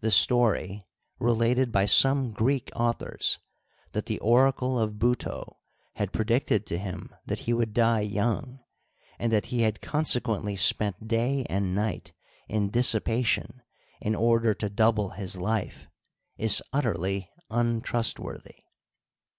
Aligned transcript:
The 0.00 0.10
story, 0.10 0.86
related 1.18 1.72
by 1.72 1.84
some 1.84 2.32
Greek 2.32 2.70
authors, 2.74 3.38
that 3.92 4.06
the 4.06 4.18
oracle 4.20 4.78
of 4.80 4.98
Buto 4.98 5.58
had 5.96 6.10
predicted 6.10 6.64
to 6.68 6.78
him 6.78 7.14
that 7.26 7.40
he 7.40 7.52
would 7.52 7.74
die 7.74 8.00
young, 8.00 8.60
and 9.18 9.30
that 9.30 9.48
he 9.52 9.60
had 9.64 9.82
consequently 9.82 10.56
spent 10.56 11.06
day 11.06 11.44
and 11.50 11.74
night 11.74 12.14
in 12.48 12.70
dissipation 12.70 13.60
in 14.00 14.14
order 14.14 14.54
to 14.54 14.70
double 14.70 15.10
his 15.10 15.36
life, 15.36 15.86
is 16.38 16.62
utterly 16.72 17.28
untrustworthy. 17.50 18.60